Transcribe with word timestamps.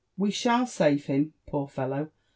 "We 0.17 0.31
shall 0.31 0.65
save 0.65 1.05
him, 1.05 1.35
poor 1.45 1.67
fellow! 1.67 2.09